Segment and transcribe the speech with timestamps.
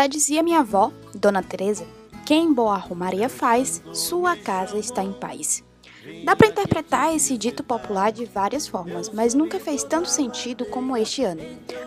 [0.00, 1.86] Já dizia minha avó, Dona Teresa,
[2.24, 5.62] quem boa romaria faz, sua casa está em paz.
[6.24, 10.96] Dá para interpretar esse dito popular de várias formas, mas nunca fez tanto sentido como
[10.96, 11.42] este ano.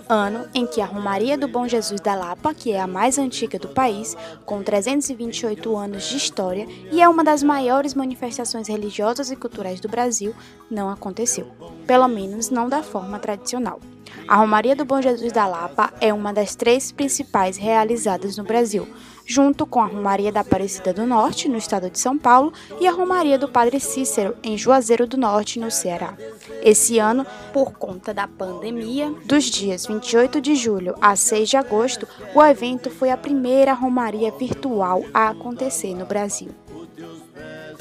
[0.07, 3.57] Ano em que a Romaria do Bom Jesus da Lapa, que é a mais antiga
[3.57, 4.15] do país,
[4.45, 9.89] com 328 anos de história e é uma das maiores manifestações religiosas e culturais do
[9.89, 10.35] Brasil,
[10.69, 11.47] não aconteceu.
[11.87, 13.79] Pelo menos não da forma tradicional.
[14.27, 18.87] A Romaria do Bom Jesus da Lapa é uma das três principais realizadas no Brasil
[19.25, 22.91] junto com a Romaria da Aparecida do Norte, no estado de São Paulo, e a
[22.91, 26.13] Romaria do Padre Cícero, em Juazeiro do Norte, no Ceará.
[26.61, 32.07] Esse ano, por conta da pandemia, dos dias 28 de julho a 6 de agosto,
[32.33, 36.49] o evento foi a primeira Romaria virtual a acontecer no Brasil.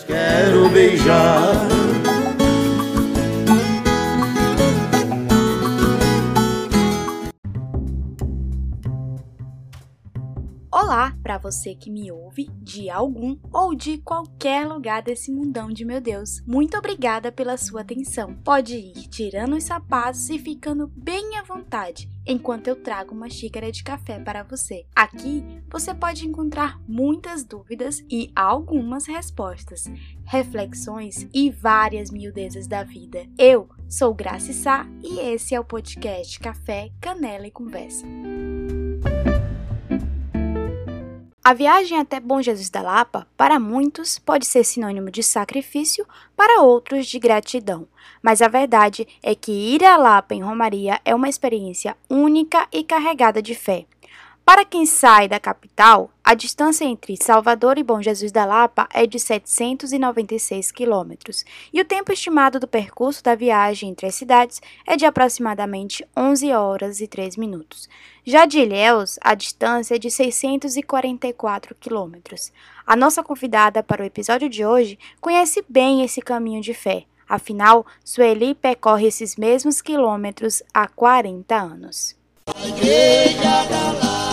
[0.07, 1.55] Quero beijar
[10.93, 15.87] Olá para você que me ouve de algum ou de qualquer lugar desse mundão de
[15.87, 16.43] meu Deus.
[16.47, 18.35] Muito obrigada pela sua atenção.
[18.45, 23.73] Pode ir tirando os sapatos e ficando bem à vontade enquanto eu trago uma xícara
[23.73, 24.85] de café para você.
[24.95, 29.91] Aqui você pode encontrar muitas dúvidas e algumas respostas,
[30.27, 33.27] reflexões e várias miudezas da vida.
[33.39, 38.05] Eu sou Graça Sá e esse é o podcast Café, Canela e Conversa.
[41.45, 46.63] A viagem até Bom Jesus da Lapa, para muitos, pode ser sinônimo de sacrifício, para
[46.63, 47.89] outros, de gratidão.
[48.23, 52.85] Mas a verdade é que ir à Lapa em Romaria é uma experiência única e
[52.85, 53.87] carregada de fé.
[54.45, 59.07] Para quem sai da capital, a distância entre Salvador e Bom Jesus da Lapa é
[59.07, 64.97] de 796 quilômetros, e o tempo estimado do percurso da viagem entre as cidades é
[64.97, 67.89] de aproximadamente 11 horas e 3 minutos.
[68.25, 72.53] Já de Ilhéus, a distância é de 644 quilômetros.
[72.85, 77.87] A nossa convidada para o episódio de hoje conhece bem esse caminho de fé, afinal,
[78.05, 82.17] Sueli percorre esses mesmos quilômetros há 40 anos.
[82.49, 84.32] A igreja da Lapa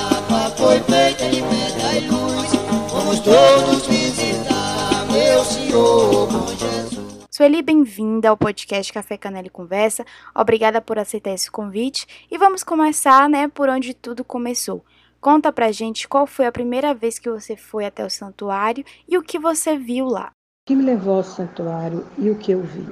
[0.56, 2.52] foi feita de pedra e luz.
[2.92, 7.28] Vamos todos visitar meu Senhor bom Jesus.
[7.32, 10.06] Sueli, bem-vinda ao podcast Café Canela e Conversa.
[10.36, 12.06] Obrigada por aceitar esse convite.
[12.30, 14.84] E vamos começar, né, por onde tudo começou.
[15.20, 19.18] Conta pra gente qual foi a primeira vez que você foi até o santuário e
[19.18, 20.32] o que você viu lá.
[20.64, 22.88] O que me levou ao santuário e o que eu vi?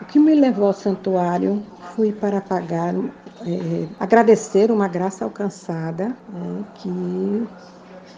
[0.00, 1.62] O que me levou ao santuário
[1.94, 2.94] foi para pagar
[3.46, 7.46] é, agradecer uma graça alcançada, é, que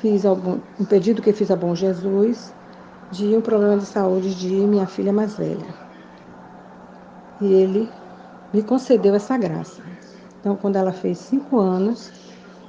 [0.01, 2.53] fiz algum, um pedido que fiz a Bom Jesus
[3.11, 5.67] de um problema de saúde de minha filha mais velha.
[7.41, 7.89] E ele
[8.53, 9.83] me concedeu essa graça.
[10.41, 12.13] Então, quando ela fez cinco anos,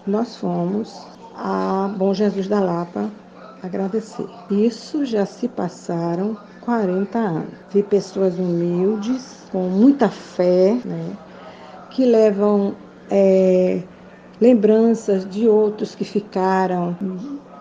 [0.08, 1.06] nós fomos
[1.36, 3.10] a Bom Jesus da Lapa
[3.62, 4.28] agradecer.
[4.50, 7.54] Isso já se passaram 40 anos.
[7.72, 11.25] Vi pessoas humildes, com muita fé, né?
[11.96, 12.76] Que levam
[13.10, 13.82] é,
[14.42, 16.94] lembranças de outros que ficaram,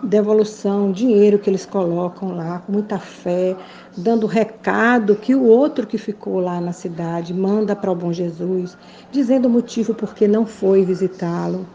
[0.03, 3.55] devolução, dinheiro que eles colocam lá, com muita fé,
[3.95, 8.77] dando recado que o outro que ficou lá na cidade manda para o Bom Jesus,
[9.09, 11.65] dizendo o motivo por que não foi visitá-lo.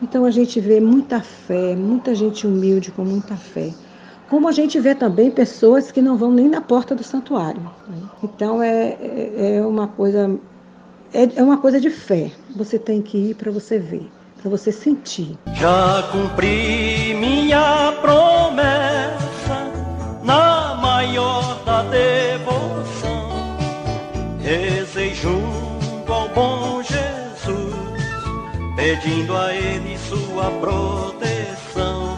[0.00, 3.74] Então a gente vê muita fé, muita gente humilde com muita fé.
[4.30, 7.60] Como a gente vê também pessoas que não vão nem na porta do santuário.
[7.60, 7.98] Né?
[8.24, 10.34] Então é, é, é uma coisa
[11.12, 12.30] é, é uma coisa de fé.
[12.54, 14.08] Você tem que ir para você ver,
[14.40, 15.38] para você sentir.
[15.54, 19.70] Já cumpri minha promessa
[20.22, 23.56] na maior da devoção.
[24.40, 27.74] Rezei junto ao bom Jesus,
[28.76, 32.16] pedindo a ele sua proteção.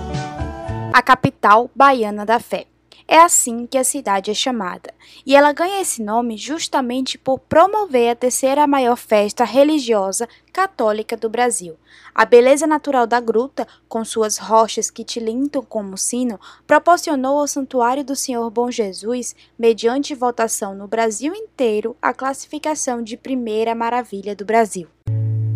[0.92, 2.66] A capital baiana da fé.
[3.10, 4.92] É assim que a cidade é chamada,
[5.24, 11.26] e ela ganha esse nome justamente por promover a terceira maior festa religiosa católica do
[11.30, 11.74] Brasil.
[12.14, 18.04] A beleza natural da gruta, com suas rochas que tilintam como sino, proporcionou ao Santuário
[18.04, 24.44] do Senhor Bom Jesus, mediante votação no Brasil inteiro, a classificação de primeira maravilha do
[24.44, 24.86] Brasil.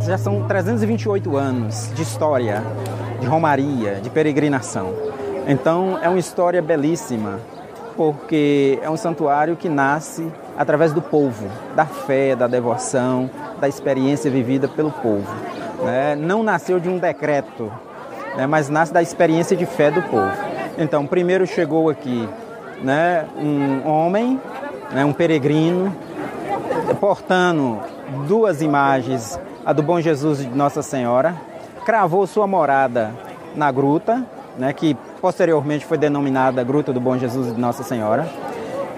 [0.07, 2.63] Já são 328 anos de história,
[3.21, 4.95] de romaria, de peregrinação.
[5.47, 7.41] Então é uma história belíssima,
[7.97, 13.29] porque é um santuário que nasce através do povo, da fé, da devoção,
[13.61, 15.29] da experiência vivida pelo povo.
[15.85, 16.15] Né?
[16.15, 17.73] Não nasceu de um decreto,
[18.37, 18.47] né?
[18.47, 20.33] mas nasce da experiência de fé do povo.
[20.79, 22.29] Então, primeiro chegou aqui
[22.83, 24.41] né, um homem,
[24.91, 25.95] né, um peregrino,
[27.01, 27.79] portando
[28.27, 31.37] duas imagens, a do Bom Jesus e de Nossa Senhora,
[31.85, 33.11] cravou sua morada
[33.55, 34.25] na gruta,
[34.59, 38.29] né, que posteriormente foi denominada Gruta do Bom Jesus de Nossa Senhora,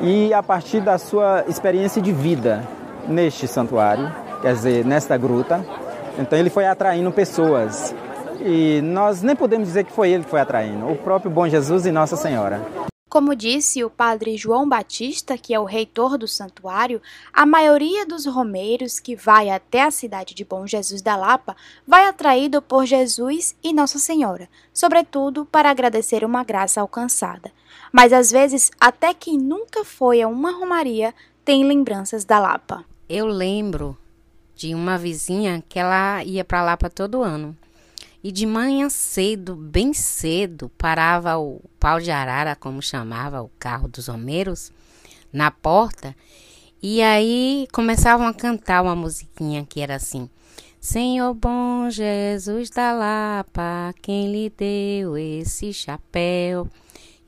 [0.01, 2.65] e a partir da sua experiência de vida
[3.07, 4.11] neste santuário,
[4.41, 5.65] quer dizer, nesta gruta,
[6.19, 7.95] então ele foi atraindo pessoas.
[8.41, 11.85] E nós nem podemos dizer que foi ele que foi atraindo, o próprio Bom Jesus
[11.85, 12.61] e Nossa Senhora.
[13.15, 17.01] Como disse o padre João Batista, que é o reitor do santuário,
[17.33, 21.55] a maioria dos romeiros que vai até a cidade de Bom Jesus da Lapa
[21.87, 27.53] vai atraído por Jesus e Nossa Senhora, sobretudo para agradecer uma graça alcançada.
[27.93, 31.15] Mas às vezes, até quem nunca foi a uma romaria
[31.45, 32.85] tem lembranças da Lapa.
[33.09, 33.97] Eu lembro
[34.57, 37.57] de uma vizinha que ela ia para Lapa todo ano.
[38.25, 43.87] E de manhã cedo, bem cedo, parava o pau de arara, como chamava o carro
[43.87, 44.73] dos homeiros,
[45.31, 46.17] na porta.
[46.83, 50.31] E aí começavam a cantar uma musiquinha que era assim:
[50.81, 56.67] Senhor bom Jesus da Lapa, quem lhe deu esse chapéu?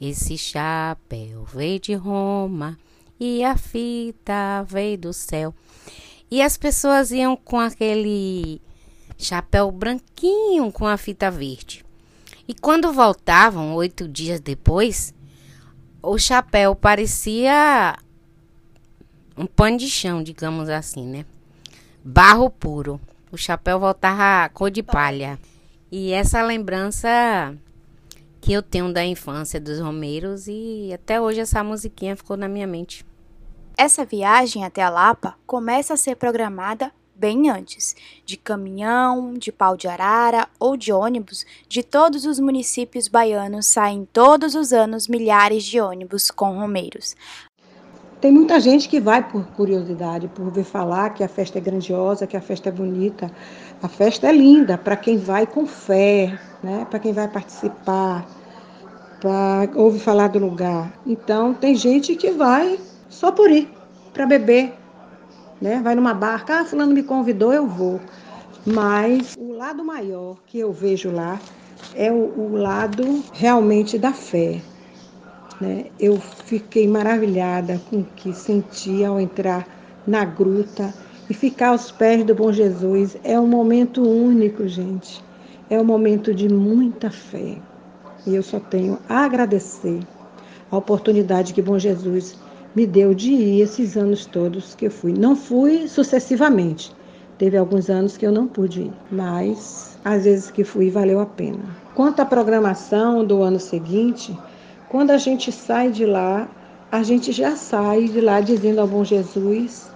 [0.00, 2.78] Esse chapéu veio de Roma
[3.20, 5.54] e a fita veio do céu.
[6.31, 8.62] E as pessoas iam com aquele
[9.18, 11.84] chapéu branquinho com a fita verde.
[12.48, 15.12] E quando voltavam, oito dias depois,
[16.02, 17.96] o chapéu parecia
[19.36, 21.26] um pano de chão, digamos assim, né?
[22.04, 23.00] Barro puro.
[23.32, 25.38] O chapéu voltava cor de palha.
[25.90, 27.56] E essa lembrança
[28.40, 32.66] que eu tenho da infância dos Romeiros e até hoje essa musiquinha ficou na minha
[32.66, 33.04] mente.
[33.76, 39.76] Essa viagem até a Lapa começa a ser programada bem antes, de caminhão, de pau
[39.76, 45.64] de arara ou de ônibus, de todos os municípios baianos saem todos os anos milhares
[45.64, 47.16] de ônibus com romeiros.
[48.20, 52.26] Tem muita gente que vai por curiosidade, por ver falar que a festa é grandiosa,
[52.26, 53.30] que a festa é bonita.
[53.82, 56.86] A festa é linda para quem vai com fé, né?
[56.88, 58.26] para quem vai participar,
[59.20, 60.98] para ouvir falar do lugar.
[61.06, 62.78] Então, tem gente que vai
[63.08, 63.68] só por ir,
[64.14, 64.72] para beber,
[65.61, 65.81] né?
[65.82, 68.00] Vai numa barca, ah, fulano me convidou, eu vou.
[68.64, 71.41] Mas o lado maior que eu vejo lá
[71.94, 74.61] é o, o lado realmente da fé.
[75.61, 75.87] Né?
[75.99, 79.67] Eu fiquei maravilhada com o que senti ao entrar
[80.06, 80.93] na gruta
[81.29, 83.17] e ficar aos pés do Bom Jesus.
[83.25, 85.25] É um momento único, gente.
[85.70, 87.59] É um momento de muita fé.
[88.26, 90.00] E eu só tenho a agradecer
[90.70, 92.37] a oportunidade que Bom Jesus
[92.76, 95.14] me deu de ir esses anos todos que eu fui.
[95.14, 96.94] Não fui sucessivamente.
[97.38, 101.25] Teve alguns anos que eu não pude ir, mas às vezes que fui valeu a
[101.25, 101.58] pena.
[101.94, 104.38] Quanto à programação do ano seguinte,
[104.90, 106.46] quando a gente sai de lá,
[106.93, 109.90] a gente já sai de lá dizendo ao bom Jesus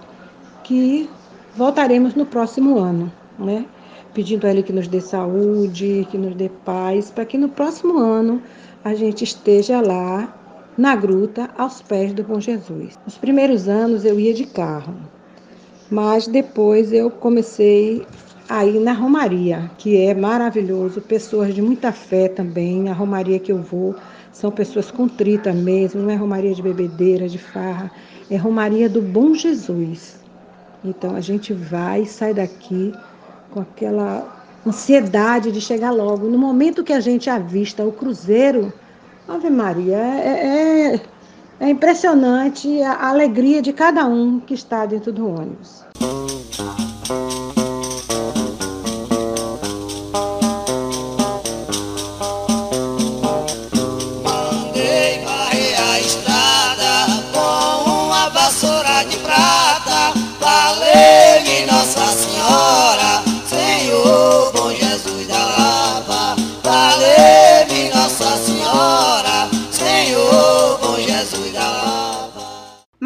[0.63, 1.07] que
[1.55, 3.63] voltaremos no próximo ano, né?
[4.11, 7.99] Pedindo a Ele que nos dê saúde, que nos dê paz, para que no próximo
[7.99, 8.41] ano
[8.83, 10.40] a gente esteja lá
[10.77, 12.97] na gruta aos pés do Bom Jesus.
[13.05, 14.95] Nos primeiros anos eu ia de carro,
[15.89, 18.05] mas depois eu comecei
[18.49, 22.89] a ir na Romaria, que é maravilhoso, pessoas de muita fé também.
[22.89, 23.95] A Romaria que eu vou
[24.31, 27.91] são pessoas contritas mesmo, não é Romaria de bebedeira, de farra,
[28.29, 30.19] é Romaria do Bom Jesus.
[30.83, 32.93] Então a gente vai e sai daqui
[33.51, 36.27] com aquela ansiedade de chegar logo.
[36.27, 38.73] No momento que a gente avista o cruzeiro
[39.33, 41.01] Ave Maria, é, é,
[41.61, 45.85] é impressionante a alegria de cada um que está dentro do ônibus.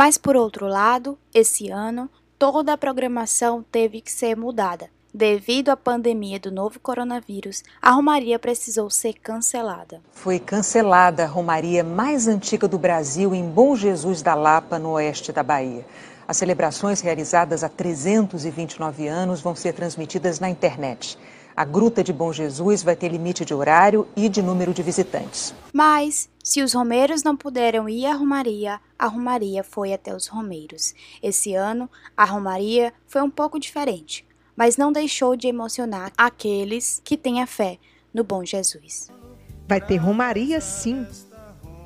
[0.06, 2.08] Mas, por outro lado, esse ano,
[2.38, 4.88] toda a programação teve que ser mudada.
[5.12, 10.04] Devido à pandemia do novo coronavírus, a Romaria precisou ser cancelada.
[10.12, 15.32] Foi cancelada a Romaria mais antiga do Brasil em Bom Jesus da Lapa, no oeste
[15.32, 15.84] da Bahia.
[16.28, 21.18] As celebrações realizadas há 329 anos vão ser transmitidas na internet.
[21.56, 25.56] A Gruta de Bom Jesus vai ter limite de horário e de número de visitantes.
[25.72, 30.94] Mas, se os romeiros não puderam ir à Romaria, a Romaria foi até os romeiros.
[31.24, 37.16] Esse ano, a Romaria foi um pouco diferente, mas não deixou de emocionar aqueles que
[37.16, 37.80] têm a fé
[38.14, 39.10] no Bom Jesus.
[39.66, 41.08] Vai ter Romaria sim.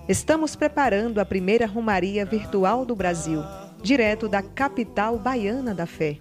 [0.07, 3.43] Estamos preparando a primeira Romaria virtual do Brasil,
[3.83, 6.17] direto da capital baiana da fé.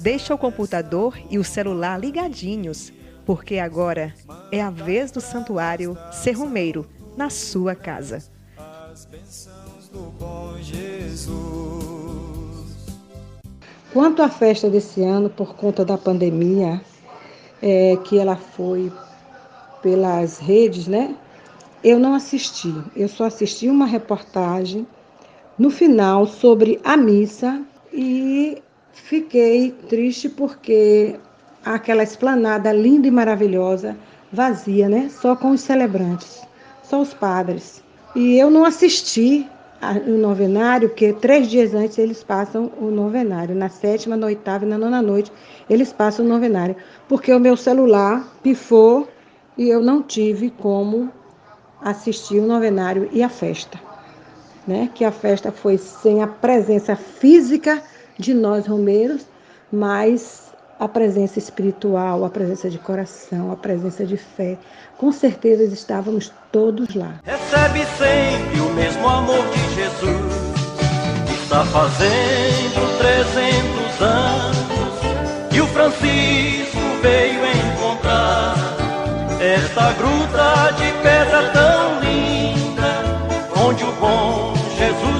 [0.00, 2.92] Deixa o computador e o celular ligadinhos,
[3.26, 4.14] porque agora
[4.52, 6.86] é a vez do santuário ser romeiro
[7.16, 8.22] na sua casa.
[13.92, 16.80] Quanto à festa desse ano, por conta da pandemia,
[17.60, 18.92] é, que ela foi
[19.82, 21.16] pelas redes, né?
[21.82, 22.72] Eu não assisti.
[22.94, 24.86] Eu só assisti uma reportagem
[25.58, 27.62] no final sobre a missa
[27.92, 28.62] e
[29.02, 31.16] fiquei triste porque
[31.64, 33.96] aquela esplanada linda e maravilhosa,
[34.32, 35.10] vazia, né?
[35.10, 36.42] Só com os celebrantes,
[36.82, 37.82] só os padres.
[38.14, 39.46] E eu não assisti
[40.06, 43.54] o novenário, porque três dias antes eles passam o novenário.
[43.54, 45.32] Na sétima, na oitava e na nona noite
[45.68, 46.76] eles passam o novenário.
[47.08, 49.08] Porque o meu celular pifou
[49.56, 51.10] e eu não tive como
[51.80, 53.78] assistir o novenário e a festa.
[54.66, 54.90] Né?
[54.94, 57.82] Que a festa foi sem a presença física
[58.18, 59.22] de nós romeiros,
[59.72, 60.48] mas
[60.78, 64.56] a presença espiritual, a presença de coração, a presença de fé.
[64.96, 67.20] Com certeza estávamos todos lá.
[67.24, 70.48] Recebe sempre o mesmo amor de Jesus.
[71.42, 74.68] Está fazendo 300 anos
[75.54, 78.54] e o Francisco veio encontrar
[79.40, 85.17] esta gruta de pedra tão linda onde o bom Jesus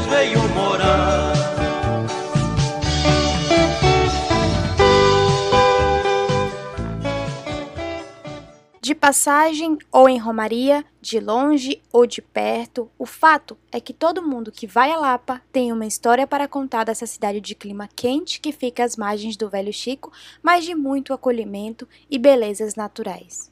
[9.09, 14.53] passagem ou em romaria, de longe ou de perto, o fato é que todo mundo
[14.53, 18.53] que vai a Lapa tem uma história para contar dessa cidade de clima quente que
[18.53, 20.12] fica às margens do Velho Chico,
[20.43, 23.50] mas de muito acolhimento e belezas naturais.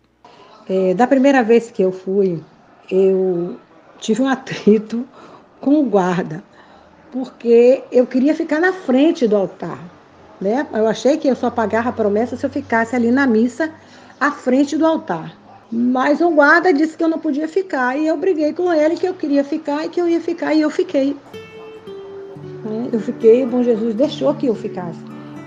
[0.68, 2.38] É, da primeira vez que eu fui,
[2.90, 3.58] eu
[3.98, 5.08] tive um atrito
[5.58, 6.44] com o guarda,
[7.10, 9.82] porque eu queria ficar na frente do altar.
[10.38, 10.66] Né?
[10.70, 13.72] Eu achei que eu só pagava a promessa se eu ficasse ali na missa
[14.20, 15.45] à frente do altar.
[15.70, 19.06] Mas o guarda disse que eu não podia ficar e eu briguei com ele que
[19.06, 21.16] eu queria ficar e que eu ia ficar e eu fiquei.
[22.64, 22.88] Né?
[22.92, 24.98] Eu fiquei, o bom Jesus deixou que eu ficasse.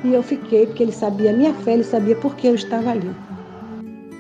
[0.04, 2.92] E eu fiquei porque ele sabia a minha fé, ele sabia por que eu estava
[2.92, 3.16] ali.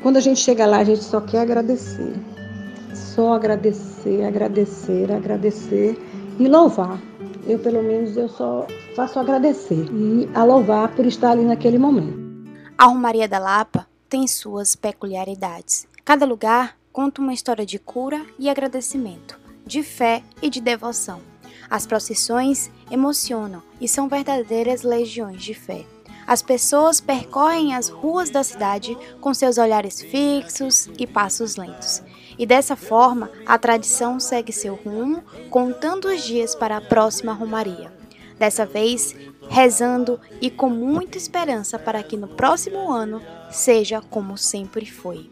[0.01, 2.13] Quando a gente chega lá, a gente só quer agradecer.
[2.93, 5.99] Só agradecer, agradecer, agradecer
[6.39, 6.99] e louvar.
[7.45, 8.65] Eu, pelo menos, eu só
[8.95, 12.17] faço agradecer e a louvar por estar ali naquele momento.
[12.77, 15.88] A Romaria da Lapa tem suas peculiaridades.
[16.09, 21.21] Cada lugar conta uma história de cura e agradecimento, de fé e de devoção.
[21.69, 25.85] As procissões emocionam e são verdadeiras legiões de fé.
[26.25, 32.01] As pessoas percorrem as ruas da cidade com seus olhares fixos e passos lentos.
[32.39, 37.93] E dessa forma, a tradição segue seu rumo, contando os dias para a próxima romaria.
[38.35, 39.15] Dessa vez,
[39.47, 45.29] rezando e com muita esperança para que no próximo ano seja como sempre foi.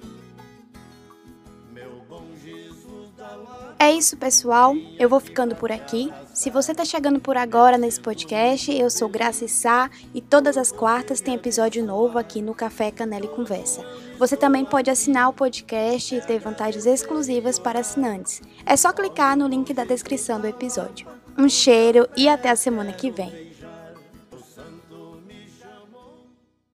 [3.80, 4.76] É isso, pessoal.
[4.98, 6.12] Eu vou ficando por aqui.
[6.34, 10.72] Se você está chegando por agora nesse podcast, eu sou Graça Sá e todas as
[10.72, 13.86] quartas tem episódio novo aqui no Café Canela e Conversa.
[14.18, 18.42] Você também pode assinar o podcast e ter vantagens exclusivas para assinantes.
[18.66, 21.08] É só clicar no link da descrição do episódio.
[21.38, 23.47] Um cheiro e até a semana que vem.